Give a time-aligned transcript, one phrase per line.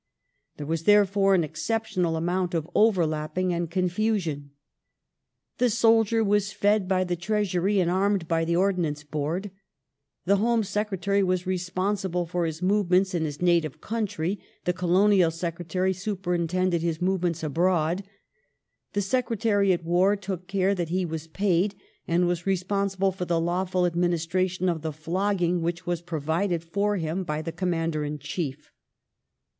[0.57, 4.49] There was therefore an exceptional amount of over lapping and confusion.
[5.59, 9.51] "The soldier was fed by the Treasury and armed by the Ordnance Board;
[10.25, 15.93] the Home Secretary was responsible for his movements in his native country; the Colonial Secretary
[15.93, 18.03] superintended his movements abroad;
[18.93, 21.75] the Secretary at War took care that he was paid
[22.07, 26.97] and was responsible for the lawful adminis tration of the flogging which was provided for
[26.97, 28.71] him by the Com mander in Chief."